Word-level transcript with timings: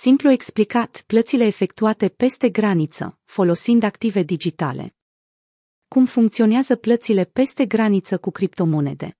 Simplu 0.00 0.30
explicat, 0.30 1.04
plățile 1.06 1.44
efectuate 1.44 2.08
peste 2.08 2.48
graniță, 2.48 3.18
folosind 3.24 3.82
active 3.82 4.22
digitale. 4.22 4.94
Cum 5.88 6.06
funcționează 6.06 6.76
plățile 6.76 7.24
peste 7.24 7.66
graniță 7.66 8.18
cu 8.18 8.30
criptomonede? 8.30 9.18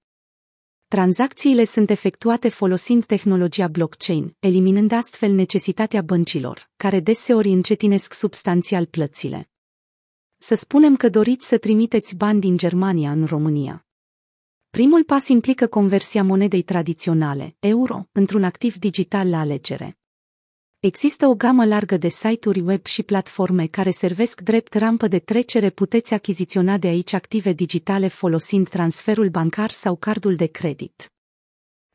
Tranzacțiile 0.89 1.65
sunt 1.65 1.91
efectuate 1.91 2.49
folosind 2.49 3.05
tehnologia 3.05 3.69
blockchain, 3.69 4.37
eliminând 4.39 4.93
astfel 4.93 5.33
necesitatea 5.33 6.03
băncilor, 6.03 6.71
care 6.77 7.01
deseori 7.01 7.49
încetinesc 7.49 8.15
substanțial 8.15 8.87
plățile. 8.87 9.51
Să 10.37 10.55
spunem 10.55 10.97
că 10.97 11.09
doriți 11.09 11.47
să 11.47 11.59
trimiteți 11.59 12.17
bani 12.17 12.41
din 12.41 12.57
Germania 12.57 13.11
în 13.11 13.25
România. 13.25 13.87
Primul 14.71 15.05
pas 15.05 15.29
implică 15.29 15.67
conversia 15.67 16.23
monedei 16.23 16.63
tradiționale, 16.63 17.57
euro, 17.59 18.09
într-un 18.13 18.45
activ 18.45 18.77
digital 18.77 19.31
la 19.31 19.39
alegere. 19.39 19.99
Există 20.81 21.27
o 21.27 21.35
gamă 21.35 21.65
largă 21.65 21.97
de 21.97 22.09
site-uri 22.09 22.61
web 22.61 22.87
și 22.87 23.03
platforme 23.03 23.67
care 23.67 23.91
servesc 23.91 24.41
drept 24.41 24.75
rampă 24.75 25.09
de 25.09 25.19
trecere 25.19 25.71
puteți 25.71 26.15
achiziționa 26.15 26.79
de 26.79 26.87
aici 26.87 27.13
active 27.13 27.53
digitale 27.53 28.09
folosind 28.09 28.69
transferul 28.69 29.29
bancar 29.29 29.71
sau 29.71 29.97
cardul 29.97 30.37
de 30.37 30.47
credit. 30.47 31.13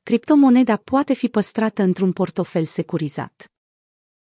Criptomoneda 0.04 0.76
poate 0.76 1.14
fi 1.14 1.28
păstrată 1.28 1.82
într-un 1.82 2.12
portofel 2.12 2.66
securizat. 2.66 3.52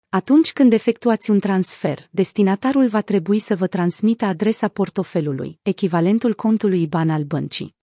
Atunci 0.08 0.52
când 0.52 0.72
efectuați 0.72 1.30
un 1.30 1.38
transfer, 1.40 2.08
destinatarul 2.10 2.88
va 2.88 3.00
trebui 3.00 3.38
să 3.38 3.56
vă 3.56 3.66
transmită 3.66 4.24
adresa 4.24 4.68
portofelului, 4.68 5.58
echivalentul 5.62 6.34
contului 6.34 6.82
IBAN 6.82 7.10
al 7.10 7.22
băncii. 7.22 7.76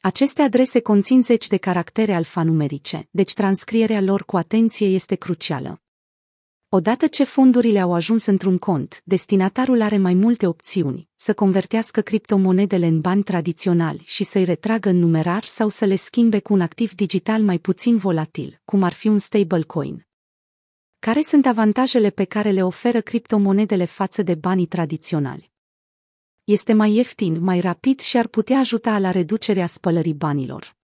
Aceste 0.00 0.42
adrese 0.42 0.80
conțin 0.80 1.22
zeci 1.22 1.46
de 1.46 1.56
caractere 1.56 2.14
alfanumerice, 2.14 3.08
deci 3.10 3.32
transcrierea 3.32 4.00
lor 4.00 4.24
cu 4.24 4.36
atenție 4.36 4.86
este 4.86 5.14
crucială. 5.14 5.82
Odată 6.72 7.06
ce 7.06 7.24
fondurile 7.24 7.80
au 7.80 7.92
ajuns 7.94 8.26
într-un 8.26 8.58
cont, 8.58 9.02
destinatarul 9.04 9.80
are 9.80 9.98
mai 9.98 10.14
multe 10.14 10.46
opțiuni, 10.46 11.08
să 11.14 11.34
convertească 11.34 12.00
criptomonedele 12.00 12.86
în 12.86 13.00
bani 13.00 13.22
tradiționali 13.22 14.02
și 14.06 14.24
să-i 14.24 14.44
retragă 14.44 14.88
în 14.88 14.98
numerar 14.98 15.44
sau 15.44 15.68
să 15.68 15.84
le 15.84 15.96
schimbe 15.96 16.40
cu 16.40 16.52
un 16.52 16.60
activ 16.60 16.94
digital 16.94 17.42
mai 17.42 17.58
puțin 17.58 17.96
volatil, 17.96 18.60
cum 18.64 18.82
ar 18.82 18.92
fi 18.92 19.08
un 19.08 19.18
stablecoin. 19.18 20.06
Care 20.98 21.20
sunt 21.20 21.46
avantajele 21.46 22.10
pe 22.10 22.24
care 22.24 22.50
le 22.50 22.64
oferă 22.64 23.00
criptomonedele 23.00 23.84
față 23.84 24.22
de 24.22 24.34
banii 24.34 24.66
tradiționali? 24.66 25.52
Este 26.44 26.72
mai 26.72 26.94
ieftin, 26.94 27.40
mai 27.40 27.60
rapid 27.60 28.00
și 28.00 28.16
ar 28.16 28.26
putea 28.26 28.58
ajuta 28.58 28.98
la 28.98 29.10
reducerea 29.10 29.66
spălării 29.66 30.14
banilor. 30.14 30.78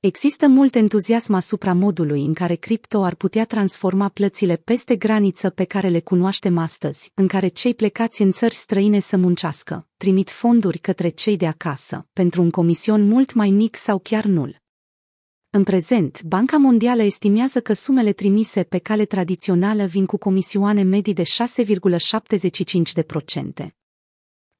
Există 0.00 0.48
mult 0.48 0.74
entuziasm 0.74 1.34
asupra 1.34 1.72
modului 1.72 2.24
în 2.24 2.34
care 2.34 2.54
cripto 2.54 3.04
ar 3.04 3.14
putea 3.14 3.44
transforma 3.44 4.08
plățile 4.08 4.56
peste 4.56 4.96
graniță 4.96 5.50
pe 5.50 5.64
care 5.64 5.88
le 5.88 6.00
cunoaștem 6.00 6.58
astăzi, 6.58 7.10
în 7.14 7.26
care 7.26 7.48
cei 7.48 7.74
plecați 7.74 8.22
în 8.22 8.32
țări 8.32 8.54
străine 8.54 9.00
să 9.00 9.16
muncească, 9.16 9.88
trimit 9.96 10.30
fonduri 10.30 10.78
către 10.78 11.08
cei 11.08 11.36
de 11.36 11.46
acasă, 11.46 12.08
pentru 12.12 12.42
un 12.42 12.50
comision 12.50 13.08
mult 13.08 13.34
mai 13.34 13.50
mic 13.50 13.76
sau 13.76 13.98
chiar 13.98 14.24
nul. 14.24 14.56
În 15.50 15.62
prezent, 15.62 16.22
Banca 16.22 16.56
Mondială 16.56 17.02
estimează 17.02 17.60
că 17.60 17.72
sumele 17.72 18.12
trimise 18.12 18.62
pe 18.62 18.78
cale 18.78 19.04
tradițională 19.04 19.84
vin 19.84 20.06
cu 20.06 20.16
comisioane 20.16 20.82
medii 20.82 21.14
de 21.14 21.22
6,75%. 21.22 23.79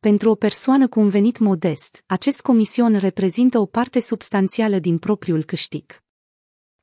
Pentru 0.00 0.30
o 0.30 0.34
persoană 0.34 0.88
cu 0.88 1.00
un 1.00 1.08
venit 1.08 1.38
modest, 1.38 2.04
acest 2.06 2.40
comision 2.40 2.96
reprezintă 2.96 3.58
o 3.58 3.66
parte 3.66 4.00
substanțială 4.00 4.78
din 4.78 4.98
propriul 4.98 5.44
câștig. 5.44 6.02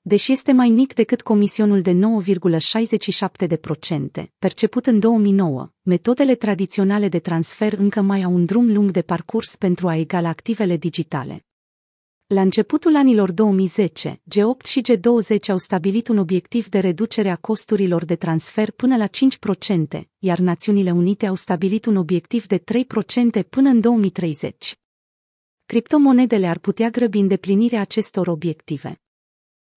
Deși 0.01 0.31
este 0.31 0.51
mai 0.51 0.69
mic 0.69 0.93
decât 0.93 1.21
comisionul 1.21 1.81
de 1.81 1.99
9,67%, 4.21 4.25
perceput 4.39 4.85
în 4.85 4.99
2009, 4.99 5.71
metodele 5.81 6.35
tradiționale 6.35 7.07
de 7.07 7.19
transfer 7.19 7.73
încă 7.73 8.01
mai 8.01 8.23
au 8.23 8.33
un 8.33 8.45
drum 8.45 8.73
lung 8.73 8.91
de 8.91 9.01
parcurs 9.01 9.55
pentru 9.55 9.87
a 9.87 9.95
egala 9.95 10.29
activele 10.29 10.77
digitale. 10.77 11.46
La 12.27 12.41
începutul 12.41 12.95
anilor 12.95 13.31
2010, 13.31 14.21
G8 14.35 14.65
și 14.65 14.81
G20 14.91 15.49
au 15.49 15.57
stabilit 15.57 16.07
un 16.07 16.17
obiectiv 16.17 16.69
de 16.69 16.79
reducere 16.79 17.29
a 17.29 17.35
costurilor 17.35 18.05
de 18.05 18.15
transfer 18.15 18.71
până 18.71 18.97
la 18.97 19.07
5%, 19.07 20.01
iar 20.19 20.39
Națiunile 20.39 20.91
Unite 20.91 21.25
au 21.25 21.35
stabilit 21.35 21.85
un 21.85 21.95
obiectiv 21.95 22.45
de 22.47 22.59
3% 22.59 22.63
până 23.49 23.69
în 23.69 23.79
2030. 23.79 24.79
Criptomonedele 25.65 26.47
ar 26.47 26.57
putea 26.57 26.89
grăbi 26.89 27.19
îndeplinirea 27.19 27.81
acestor 27.81 28.27
obiective. 28.27 29.01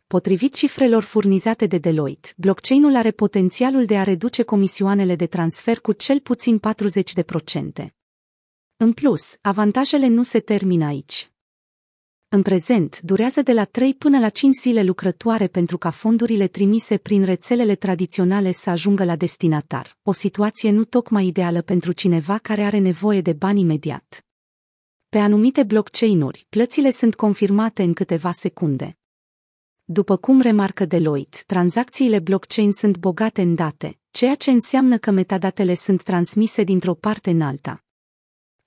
Potrivit 0.06 0.54
cifrelor 0.54 1.02
furnizate 1.02 1.66
de 1.66 1.78
Deloitte, 1.78 2.28
blockchain-ul 2.36 2.96
are 2.96 3.10
potențialul 3.10 3.84
de 3.84 3.98
a 3.98 4.02
reduce 4.02 4.42
comisioanele 4.42 5.16
de 5.16 5.26
transfer 5.26 5.80
cu 5.80 5.92
cel 5.92 6.20
puțin 6.20 6.60
40%. 7.84 7.86
În 8.76 8.92
plus, 8.92 9.36
avantajele 9.40 10.06
nu 10.06 10.22
se 10.22 10.40
termină 10.40 10.84
aici. 10.84 11.29
În 12.32 12.42
prezent, 12.42 13.00
durează 13.00 13.42
de 13.42 13.52
la 13.52 13.64
3 13.64 13.94
până 13.94 14.18
la 14.18 14.28
5 14.28 14.54
zile 14.54 14.82
lucrătoare 14.82 15.46
pentru 15.46 15.78
ca 15.78 15.90
fondurile 15.90 16.46
trimise 16.46 16.96
prin 16.96 17.24
rețelele 17.24 17.74
tradiționale 17.74 18.52
să 18.52 18.70
ajungă 18.70 19.04
la 19.04 19.16
destinatar, 19.16 19.98
o 20.02 20.12
situație 20.12 20.70
nu 20.70 20.84
tocmai 20.84 21.26
ideală 21.26 21.62
pentru 21.62 21.92
cineva 21.92 22.38
care 22.38 22.62
are 22.62 22.78
nevoie 22.78 23.20
de 23.20 23.32
bani 23.32 23.60
imediat. 23.60 24.24
Pe 25.08 25.18
anumite 25.18 25.62
blockchain-uri, 25.62 26.46
plățile 26.48 26.90
sunt 26.90 27.14
confirmate 27.14 27.82
în 27.82 27.92
câteva 27.92 28.32
secunde. 28.32 28.98
După 29.84 30.16
cum 30.16 30.40
remarcă 30.40 30.84
Deloitte, 30.84 31.38
tranzacțiile 31.46 32.18
blockchain 32.18 32.72
sunt 32.72 32.98
bogate 32.98 33.42
în 33.42 33.54
date, 33.54 33.98
ceea 34.10 34.34
ce 34.34 34.50
înseamnă 34.50 34.98
că 34.98 35.10
metadatele 35.10 35.74
sunt 35.74 36.02
transmise 36.02 36.62
dintr-o 36.62 36.94
parte 36.94 37.30
în 37.30 37.40
alta. 37.40 37.84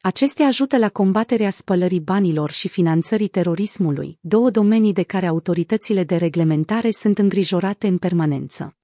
Acestea 0.05 0.47
ajută 0.47 0.77
la 0.77 0.89
combaterea 0.89 1.49
spălării 1.49 1.99
banilor 1.99 2.51
și 2.51 2.67
finanțării 2.67 3.27
terorismului, 3.27 4.17
două 4.21 4.49
domenii 4.49 4.93
de 4.93 5.03
care 5.03 5.25
autoritățile 5.25 6.03
de 6.03 6.15
reglementare 6.15 6.91
sunt 6.91 7.17
îngrijorate 7.17 7.87
în 7.87 7.97
permanență. 7.97 8.77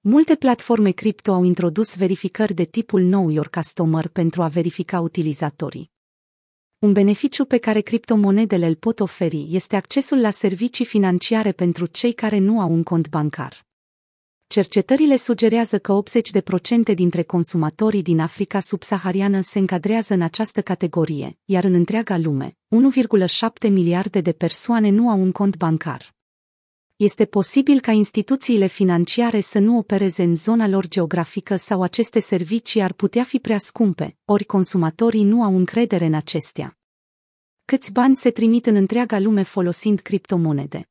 Multe 0.00 0.34
platforme 0.34 0.90
cripto 0.90 1.32
au 1.32 1.42
introdus 1.42 1.96
verificări 1.96 2.54
de 2.54 2.64
tipul 2.64 3.00
Know 3.00 3.30
Your 3.30 3.48
Customer 3.48 4.08
pentru 4.08 4.42
a 4.42 4.48
verifica 4.48 5.00
utilizatorii. 5.00 5.90
Un 6.78 6.92
beneficiu 6.92 7.44
pe 7.44 7.58
care 7.58 7.80
criptomonedele 7.80 8.66
îl 8.66 8.74
pot 8.74 9.00
oferi 9.00 9.46
este 9.50 9.76
accesul 9.76 10.20
la 10.20 10.30
servicii 10.30 10.84
financiare 10.84 11.52
pentru 11.52 11.86
cei 11.86 12.12
care 12.12 12.38
nu 12.38 12.60
au 12.60 12.72
un 12.72 12.82
cont 12.82 13.08
bancar. 13.08 13.65
Cercetările 14.46 15.16
sugerează 15.16 15.78
că 15.78 16.02
80% 16.90 16.94
dintre 16.94 17.22
consumatorii 17.22 18.02
din 18.02 18.20
Africa 18.20 18.60
subsahariană 18.60 19.40
se 19.40 19.58
încadrează 19.58 20.14
în 20.14 20.22
această 20.22 20.62
categorie, 20.62 21.38
iar 21.44 21.64
în 21.64 21.74
întreaga 21.74 22.18
lume, 22.18 22.56
1,7 23.66 23.70
miliarde 23.70 24.20
de 24.20 24.32
persoane 24.32 24.90
nu 24.90 25.10
au 25.10 25.20
un 25.20 25.32
cont 25.32 25.56
bancar. 25.56 26.14
Este 26.96 27.24
posibil 27.24 27.80
ca 27.80 27.90
instituțiile 27.92 28.66
financiare 28.66 29.40
să 29.40 29.58
nu 29.58 29.76
opereze 29.76 30.22
în 30.22 30.36
zona 30.36 30.68
lor 30.68 30.88
geografică 30.88 31.56
sau 31.56 31.82
aceste 31.82 32.20
servicii 32.20 32.82
ar 32.82 32.92
putea 32.92 33.24
fi 33.24 33.38
prea 33.38 33.58
scumpe, 33.58 34.16
ori 34.24 34.44
consumatorii 34.44 35.24
nu 35.24 35.42
au 35.42 35.56
încredere 35.56 36.04
în 36.04 36.14
acestea. 36.14 36.78
Câți 37.64 37.92
bani 37.92 38.16
se 38.16 38.30
trimit 38.30 38.66
în 38.66 38.74
întreaga 38.74 39.18
lume 39.18 39.42
folosind 39.42 40.00
criptomonede? 40.00 40.88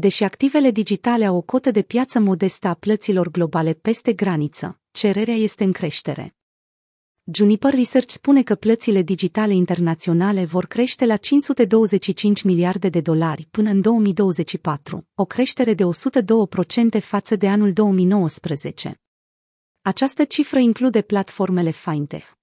Deși 0.00 0.24
activele 0.24 0.70
digitale 0.70 1.24
au 1.26 1.36
o 1.36 1.40
cotă 1.40 1.70
de 1.70 1.82
piață 1.82 2.18
modestă 2.18 2.68
a 2.68 2.74
plăților 2.74 3.30
globale 3.30 3.72
peste 3.72 4.12
graniță, 4.12 4.80
cererea 4.90 5.34
este 5.34 5.64
în 5.64 5.72
creștere. 5.72 6.36
Juniper 7.32 7.74
Research 7.74 8.10
spune 8.10 8.42
că 8.42 8.54
plățile 8.54 9.02
digitale 9.02 9.54
internaționale 9.54 10.44
vor 10.44 10.66
crește 10.66 11.06
la 11.06 11.16
525 11.16 12.42
miliarde 12.42 12.88
de 12.88 13.00
dolari 13.00 13.48
până 13.50 13.70
în 13.70 13.80
2024, 13.80 15.06
o 15.14 15.24
creștere 15.24 15.74
de 15.74 15.84
102% 15.84 17.00
față 17.00 17.36
de 17.36 17.48
anul 17.48 17.72
2019. 17.72 19.00
Această 19.82 20.24
cifră 20.24 20.58
include 20.58 21.00
platformele 21.02 21.70
fintech. 21.70 22.39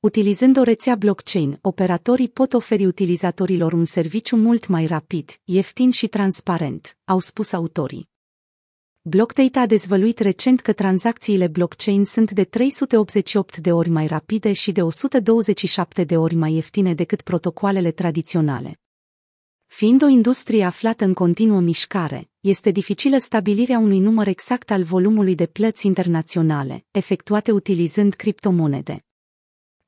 Utilizând 0.00 0.56
o 0.56 0.62
rețea 0.62 0.94
blockchain, 0.94 1.58
operatorii 1.62 2.28
pot 2.28 2.52
oferi 2.52 2.86
utilizatorilor 2.86 3.72
un 3.72 3.84
serviciu 3.84 4.36
mult 4.36 4.66
mai 4.66 4.86
rapid, 4.86 5.40
ieftin 5.44 5.90
și 5.90 6.06
transparent, 6.06 6.98
au 7.04 7.18
spus 7.18 7.52
autorii. 7.52 8.08
Blockdata 9.00 9.60
a 9.60 9.66
dezvăluit 9.66 10.18
recent 10.18 10.60
că 10.60 10.72
tranzacțiile 10.72 11.46
blockchain 11.46 12.04
sunt 12.04 12.30
de 12.30 12.44
388 12.44 13.56
de 13.56 13.72
ori 13.72 13.88
mai 13.88 14.06
rapide 14.06 14.52
și 14.52 14.72
de 14.72 14.82
127 14.82 16.04
de 16.04 16.16
ori 16.16 16.34
mai 16.34 16.54
ieftine 16.54 16.94
decât 16.94 17.22
protocoalele 17.22 17.90
tradiționale. 17.90 18.80
Fiind 19.66 20.02
o 20.02 20.06
industrie 20.06 20.64
aflată 20.64 21.04
în 21.04 21.14
continuă 21.14 21.60
mișcare, 21.60 22.30
este 22.40 22.70
dificilă 22.70 23.18
stabilirea 23.18 23.78
unui 23.78 23.98
număr 23.98 24.26
exact 24.26 24.70
al 24.70 24.82
volumului 24.82 25.34
de 25.34 25.46
plăți 25.46 25.86
internaționale, 25.86 26.84
efectuate 26.90 27.52
utilizând 27.52 28.14
criptomonede. 28.14 29.04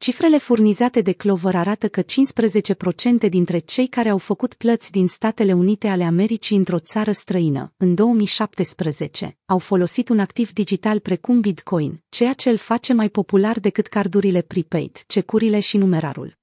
Cifrele 0.03 0.39
furnizate 0.39 1.01
de 1.01 1.13
Clover 1.13 1.55
arată 1.55 1.89
că 1.89 2.03
15% 2.03 3.29
dintre 3.29 3.59
cei 3.59 3.87
care 3.87 4.09
au 4.09 4.19
făcut 4.19 4.55
plăți 4.55 4.91
din 4.91 5.07
Statele 5.07 5.53
Unite 5.53 5.89
ale 5.89 6.05
Americii 6.05 6.57
într-o 6.57 6.79
țară 6.79 7.13
străină, 7.13 7.73
în 7.77 7.95
2017, 7.95 9.39
au 9.47 9.59
folosit 9.59 10.09
un 10.09 10.19
activ 10.19 10.53
digital 10.53 10.99
precum 10.99 11.41
Bitcoin, 11.41 12.03
ceea 12.09 12.33
ce 12.33 12.51
îl 12.51 12.57
face 12.57 12.93
mai 12.93 13.09
popular 13.09 13.61
decât 13.61 13.87
cardurile 13.87 14.41
prepaid, 14.41 15.03
cecurile 15.07 15.61
și 15.61 15.77
numerarul. 15.77 16.42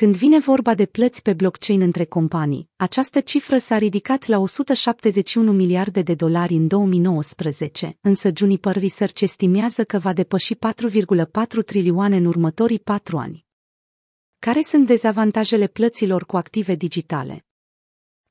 Când 0.00 0.16
vine 0.16 0.38
vorba 0.38 0.74
de 0.74 0.86
plăți 0.86 1.22
pe 1.22 1.34
blockchain 1.34 1.80
între 1.80 2.04
companii, 2.04 2.68
această 2.76 3.20
cifră 3.20 3.58
s-a 3.58 3.78
ridicat 3.78 4.26
la 4.26 4.38
171 4.38 5.52
miliarde 5.52 6.02
de 6.02 6.14
dolari 6.14 6.54
în 6.54 6.66
2019, 6.66 7.98
însă 8.00 8.30
Juniper 8.36 8.76
Research 8.76 9.20
estimează 9.20 9.84
că 9.84 9.98
va 9.98 10.12
depăși 10.12 10.54
4,4 10.54 11.64
trilioane 11.66 12.16
în 12.16 12.24
următorii 12.24 12.78
patru 12.78 13.18
ani. 13.18 13.46
Care 14.38 14.60
sunt 14.60 14.86
dezavantajele 14.86 15.66
plăților 15.66 16.26
cu 16.26 16.36
active 16.36 16.74
digitale? 16.74 17.46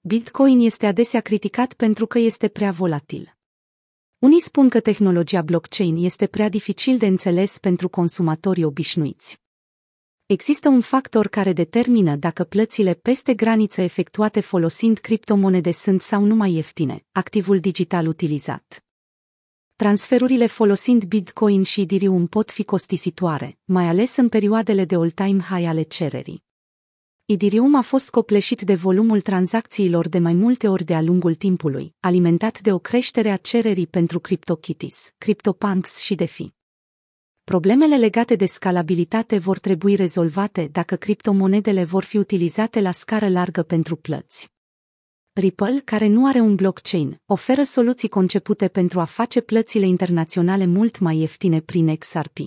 Bitcoin 0.01 0.59
este 0.59 0.85
adesea 0.85 1.19
criticat 1.21 1.73
pentru 1.73 2.05
că 2.05 2.19
este 2.19 2.47
prea 2.47 2.71
volatil. 2.71 3.35
Unii 4.19 4.41
spun 4.41 4.69
că 4.69 4.79
tehnologia 4.79 5.41
blockchain 5.41 5.95
este 6.03 6.27
prea 6.27 6.49
dificil 6.49 6.97
de 6.97 7.05
înțeles 7.05 7.59
pentru 7.59 7.89
consumatorii 7.89 8.63
obișnuiți. 8.63 9.43
Există 10.27 10.69
un 10.69 10.81
factor 10.81 11.27
care 11.27 11.53
determină 11.53 12.15
dacă 12.15 12.43
plățile 12.43 12.93
peste 12.93 13.33
graniță 13.33 13.81
efectuate 13.81 14.39
folosind 14.39 14.97
criptomonede 14.97 15.71
sunt 15.71 16.01
sau 16.01 16.23
nu 16.23 16.35
mai 16.35 16.53
ieftine, 16.53 17.05
activul 17.11 17.59
digital 17.59 18.07
utilizat. 18.07 18.83
Transferurile 19.75 20.45
folosind 20.45 21.03
Bitcoin 21.03 21.63
și 21.63 21.81
Ethereum 21.81 22.27
pot 22.27 22.51
fi 22.51 22.63
costisitoare, 22.63 23.57
mai 23.63 23.87
ales 23.87 24.15
în 24.15 24.29
perioadele 24.29 24.85
de 24.85 24.95
all-time 24.95 25.41
high 25.41 25.67
ale 25.67 25.81
cererii. 25.81 26.43
Ethereum 27.25 27.75
a 27.75 27.81
fost 27.81 28.09
copleșit 28.09 28.61
de 28.61 28.75
volumul 28.75 29.21
tranzacțiilor 29.21 30.07
de 30.07 30.19
mai 30.19 30.33
multe 30.33 30.67
ori 30.67 30.83
de-a 30.83 31.01
lungul 31.01 31.35
timpului, 31.35 31.95
alimentat 31.99 32.59
de 32.59 32.73
o 32.73 32.79
creștere 32.79 33.29
a 33.29 33.37
cererii 33.37 33.87
pentru 33.87 34.19
CryptoKitties, 34.19 35.13
CryptoPunks 35.17 35.97
și 35.99 36.15
DeFi. 36.15 36.53
Problemele 37.45 37.97
legate 37.97 38.35
de 38.35 38.45
scalabilitate 38.45 39.37
vor 39.37 39.59
trebui 39.59 39.95
rezolvate 39.95 40.69
dacă 40.71 40.95
criptomonedele 40.95 41.83
vor 41.83 42.03
fi 42.03 42.17
utilizate 42.17 42.81
la 42.81 42.91
scară 42.91 43.29
largă 43.29 43.63
pentru 43.63 43.95
plăți. 43.95 44.51
Ripple, 45.33 45.81
care 45.85 46.07
nu 46.07 46.27
are 46.27 46.39
un 46.39 46.55
blockchain, 46.55 47.21
oferă 47.25 47.63
soluții 47.63 48.09
concepute 48.09 48.67
pentru 48.67 48.99
a 48.99 49.03
face 49.03 49.41
plățile 49.41 49.85
internaționale 49.85 50.65
mult 50.65 50.99
mai 50.99 51.17
ieftine 51.17 51.61
prin 51.61 51.95
XRP. 51.95 52.37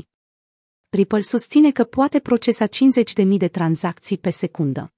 Ripple 0.89 1.21
susține 1.21 1.71
că 1.71 1.85
poate 1.85 2.21
procesa 2.21 2.67
50.000 2.67 3.27
de 3.37 3.49
tranzacții 3.49 4.19
pe 4.19 4.31
secundă. 4.31 4.93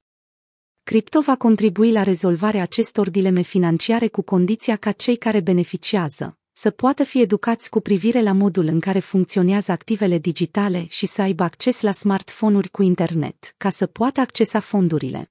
Cripto 0.82 1.20
va 1.20 1.36
contribui 1.36 1.92
la 1.92 2.02
rezolvarea 2.02 2.62
acestor 2.62 3.10
dileme 3.10 3.40
financiare 3.40 4.08
cu 4.08 4.22
condiția 4.22 4.76
ca 4.76 4.92
cei 4.92 5.16
care 5.16 5.40
beneficiază, 5.40 6.39
să 6.62 6.70
poată 6.70 7.04
fi 7.04 7.20
educați 7.20 7.70
cu 7.70 7.80
privire 7.80 8.22
la 8.22 8.32
modul 8.32 8.64
în 8.66 8.80
care 8.80 8.98
funcționează 8.98 9.72
activele 9.72 10.18
digitale 10.18 10.86
și 10.88 11.06
să 11.06 11.22
aibă 11.22 11.42
acces 11.42 11.80
la 11.80 11.92
smartphone-uri 11.92 12.68
cu 12.68 12.82
internet, 12.82 13.54
ca 13.56 13.70
să 13.70 13.86
poată 13.86 14.20
accesa 14.20 14.60
fondurile. 14.60 15.30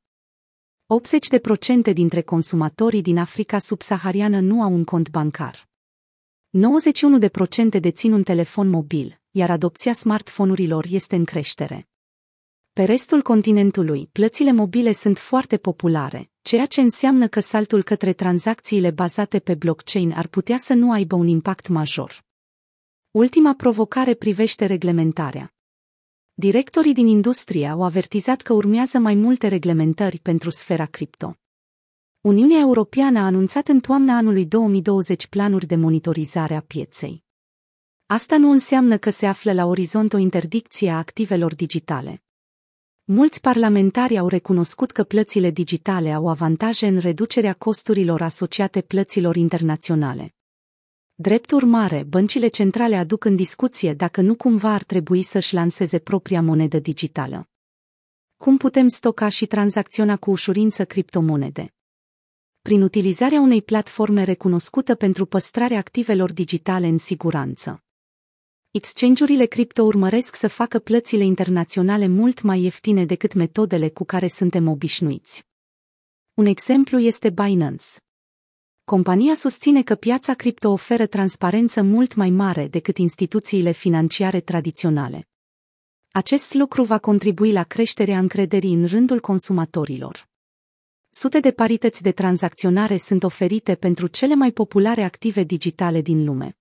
80% 1.89 1.93
dintre 1.93 2.21
consumatorii 2.21 3.01
din 3.01 3.17
Africa 3.17 3.59
subsahariană 3.59 4.39
nu 4.39 4.61
au 4.61 4.73
un 4.73 4.83
cont 4.83 5.09
bancar. 5.09 5.69
91% 7.77 7.79
dețin 7.79 8.11
un 8.11 8.23
telefon 8.23 8.69
mobil, 8.69 9.21
iar 9.31 9.49
adopția 9.49 9.93
smartphone-urilor 9.93 10.85
este 10.89 11.15
în 11.15 11.25
creștere. 11.25 11.87
Pe 12.79 12.85
restul 12.85 13.21
continentului, 13.21 14.09
plățile 14.11 14.51
mobile 14.51 14.91
sunt 14.91 15.17
foarte 15.17 15.57
populare, 15.57 16.31
ceea 16.41 16.65
ce 16.65 16.81
înseamnă 16.81 17.27
că 17.27 17.39
saltul 17.39 17.83
către 17.83 18.13
tranzacțiile 18.13 18.91
bazate 18.91 19.39
pe 19.39 19.55
blockchain 19.55 20.11
ar 20.11 20.27
putea 20.27 20.57
să 20.57 20.73
nu 20.73 20.91
aibă 20.91 21.15
un 21.15 21.27
impact 21.27 21.67
major. 21.67 22.25
Ultima 23.11 23.53
provocare 23.53 24.13
privește 24.13 24.65
reglementarea. 24.65 25.53
Directorii 26.33 26.93
din 26.93 27.07
industrie 27.07 27.67
au 27.67 27.83
avertizat 27.83 28.41
că 28.41 28.53
urmează 28.53 28.97
mai 28.97 29.15
multe 29.15 29.47
reglementări 29.47 30.19
pentru 30.19 30.49
sfera 30.49 30.85
cripto. 30.85 31.35
Uniunea 32.21 32.59
Europeană 32.59 33.19
a 33.19 33.25
anunțat 33.25 33.67
în 33.67 33.79
toamna 33.79 34.15
anului 34.15 34.45
2020 34.45 35.27
planuri 35.27 35.65
de 35.65 35.75
monitorizare 35.75 36.55
a 36.55 36.61
pieței. 36.61 37.23
Asta 38.05 38.37
nu 38.37 38.51
înseamnă 38.51 38.97
că 38.97 39.09
se 39.09 39.25
află 39.25 39.53
la 39.53 39.65
orizont 39.65 40.13
o 40.13 40.17
interdicție 40.17 40.89
a 40.89 40.97
activelor 40.97 41.55
digitale. 41.55 42.23
Mulți 43.11 43.41
parlamentari 43.41 44.17
au 44.17 44.27
recunoscut 44.27 44.91
că 44.91 45.03
plățile 45.03 45.49
digitale 45.49 46.11
au 46.11 46.27
avantaje 46.27 46.87
în 46.87 46.97
reducerea 46.97 47.53
costurilor 47.53 48.21
asociate 48.21 48.81
plăților 48.81 49.35
internaționale. 49.35 50.35
Drept 51.13 51.51
urmare, 51.51 52.03
băncile 52.03 52.47
centrale 52.47 52.95
aduc 52.95 53.25
în 53.25 53.35
discuție 53.35 53.93
dacă 53.93 54.21
nu 54.21 54.35
cumva 54.35 54.73
ar 54.73 54.83
trebui 54.83 55.23
să-și 55.23 55.53
lanseze 55.53 55.99
propria 55.99 56.41
monedă 56.41 56.79
digitală. 56.79 57.49
Cum 58.37 58.57
putem 58.57 58.87
stoca 58.87 59.29
și 59.29 59.45
tranzacționa 59.45 60.17
cu 60.17 60.31
ușurință 60.31 60.85
criptomonede? 60.85 61.73
Prin 62.61 62.81
utilizarea 62.81 63.39
unei 63.39 63.61
platforme 63.61 64.23
recunoscută 64.23 64.95
pentru 64.95 65.25
păstrarea 65.25 65.77
activelor 65.77 66.33
digitale 66.33 66.87
în 66.87 66.97
siguranță. 66.97 67.83
Exchange-urile 68.71 69.45
cripto 69.45 69.83
urmăresc 69.83 70.35
să 70.35 70.47
facă 70.47 70.79
plățile 70.79 71.23
internaționale 71.23 72.07
mult 72.07 72.41
mai 72.41 72.61
ieftine 72.61 73.05
decât 73.05 73.33
metodele 73.33 73.89
cu 73.89 74.03
care 74.03 74.27
suntem 74.27 74.67
obișnuiți. 74.67 75.43
Un 76.33 76.45
exemplu 76.45 76.99
este 76.99 77.29
Binance. 77.29 77.85
Compania 78.83 79.33
susține 79.35 79.83
că 79.83 79.95
piața 79.95 80.33
cripto 80.33 80.69
oferă 80.69 81.05
transparență 81.05 81.81
mult 81.81 82.15
mai 82.15 82.29
mare 82.29 82.67
decât 82.67 82.97
instituțiile 82.97 83.71
financiare 83.71 84.39
tradiționale. 84.39 85.27
Acest 86.11 86.53
lucru 86.53 86.83
va 86.83 86.99
contribui 86.99 87.51
la 87.51 87.63
creșterea 87.63 88.19
încrederii 88.19 88.73
în 88.73 88.85
rândul 88.85 89.19
consumatorilor. 89.19 90.27
Sute 91.09 91.39
de 91.39 91.51
parități 91.51 92.01
de 92.01 92.11
tranzacționare 92.11 92.97
sunt 92.97 93.23
oferite 93.23 93.75
pentru 93.75 94.07
cele 94.07 94.35
mai 94.35 94.51
populare 94.51 95.03
active 95.03 95.43
digitale 95.43 96.01
din 96.01 96.23
lume 96.25 96.53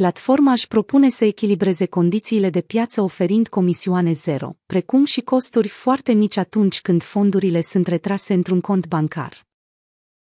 platforma 0.00 0.52
își 0.52 0.66
propune 0.66 1.08
să 1.08 1.24
echilibreze 1.24 1.86
condițiile 1.86 2.50
de 2.50 2.60
piață 2.60 3.00
oferind 3.02 3.48
comisioane 3.48 4.12
zero, 4.12 4.56
precum 4.66 5.04
și 5.04 5.20
costuri 5.20 5.68
foarte 5.68 6.12
mici 6.12 6.36
atunci 6.36 6.80
când 6.80 7.02
fondurile 7.02 7.60
sunt 7.60 7.86
retrase 7.86 8.34
într-un 8.34 8.60
cont 8.60 8.86
bancar. 8.86 9.46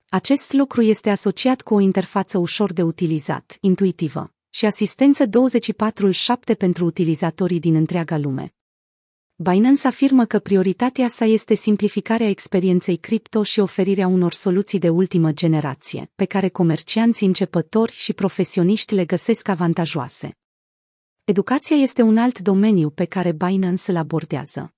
Acest 0.08 0.52
lucru 0.52 0.82
este 0.82 1.10
asociat 1.10 1.62
cu 1.62 1.74
o 1.74 1.80
interfață 1.80 2.38
ușor 2.38 2.72
de 2.72 2.82
utilizat, 2.82 3.56
intuitivă, 3.60 4.32
și 4.50 4.66
asistență 4.66 5.24
24/7 5.26 6.54
pentru 6.58 6.84
utilizatorii 6.84 7.60
din 7.60 7.74
întreaga 7.74 8.18
lume. 8.18 8.54
Binance 9.36 9.86
afirmă 9.86 10.24
că 10.24 10.38
prioritatea 10.38 11.08
sa 11.08 11.24
este 11.24 11.54
simplificarea 11.54 12.28
experienței 12.28 12.96
cripto 12.96 13.42
și 13.42 13.60
oferirea 13.60 14.06
unor 14.06 14.32
soluții 14.32 14.78
de 14.78 14.88
ultimă 14.88 15.32
generație, 15.32 16.10
pe 16.14 16.24
care 16.24 16.48
comercianții 16.48 17.26
începători 17.26 17.92
și 17.92 18.12
profesioniști 18.12 18.94
le 18.94 19.04
găsesc 19.04 19.48
avantajoase. 19.48 20.36
Educația 21.24 21.76
este 21.76 22.02
un 22.02 22.16
alt 22.16 22.38
domeniu 22.38 22.90
pe 22.90 23.04
care 23.04 23.32
Binance 23.32 23.90
îl 23.90 23.96
abordează. 23.96 24.74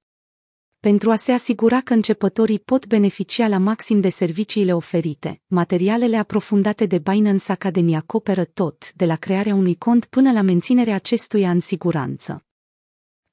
Pentru 0.81 1.11
a 1.11 1.17
se 1.17 1.33
asigura 1.33 1.81
că 1.81 1.93
începătorii 1.93 2.59
pot 2.59 2.87
beneficia 2.87 3.49
la 3.49 3.59
maxim 3.59 4.01
de 4.01 4.09
serviciile 4.09 4.75
oferite, 4.75 5.41
materialele 5.47 6.17
aprofundate 6.17 6.87
de 6.87 6.99
Binance 6.99 7.53
Academy 7.53 7.97
acoperă 7.97 8.45
tot, 8.45 8.93
de 8.93 9.05
la 9.05 9.17
crearea 9.17 9.55
unui 9.55 9.75
cont 9.75 10.05
până 10.05 10.33
la 10.33 10.43
menținerea 10.43 10.95
acestuia 10.95 11.51
în 11.51 11.61
siguranță. 11.61 12.46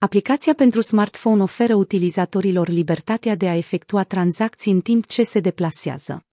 Aplicația 0.04 0.54
pentru 0.54 0.82
smartphone 0.82 1.42
oferă 1.42 1.76
utilizatorilor 1.76 2.68
libertatea 2.68 3.36
de 3.36 3.50
a 3.50 3.56
efectua 3.56 4.04
tranzacții 4.04 4.72
în 4.72 4.82
timp 4.82 5.06
ce 5.06 5.24
se 5.24 5.40
deplasează. 5.40 6.26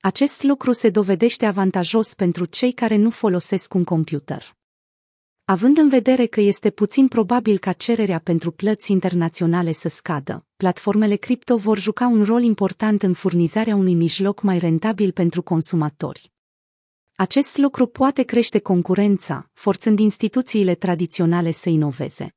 Acest 0.00 0.42
lucru 0.42 0.72
se 0.72 0.90
dovedește 0.90 1.46
avantajos 1.46 2.14
pentru 2.14 2.44
cei 2.44 2.72
care 2.72 2.96
nu 2.96 3.10
folosesc 3.10 3.74
un 3.74 3.84
computer. 3.84 4.56
Având 5.44 5.78
în 5.78 5.88
vedere 5.88 6.26
că 6.26 6.40
este 6.40 6.70
puțin 6.70 7.08
probabil 7.08 7.58
ca 7.58 7.72
cererea 7.72 8.18
pentru 8.18 8.50
plăți 8.50 8.90
internaționale 8.90 9.72
să 9.72 9.88
scadă, 9.88 10.46
platformele 10.56 11.16
cripto 11.16 11.56
vor 11.56 11.78
juca 11.78 12.06
un 12.06 12.24
rol 12.24 12.42
important 12.42 13.02
în 13.02 13.12
furnizarea 13.12 13.74
unui 13.74 13.94
mijloc 13.94 14.42
mai 14.42 14.58
rentabil 14.58 15.12
pentru 15.12 15.42
consumatori. 15.42 16.32
Acest 17.16 17.56
lucru 17.56 17.86
poate 17.86 18.22
crește 18.22 18.58
concurența, 18.58 19.50
forțând 19.52 19.98
instituțiile 19.98 20.74
tradiționale 20.74 21.50
să 21.50 21.68
inoveze. 21.68 22.34